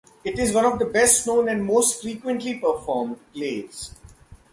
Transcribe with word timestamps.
It 0.23 0.39
is 0.39 0.51
one 0.51 0.65
of 0.65 0.79
his 0.79 0.91
best-known 0.91 1.47
and 1.47 1.63
most 1.63 2.01
frequently 2.01 2.55
performed 2.55 3.19
plays. 3.35 3.93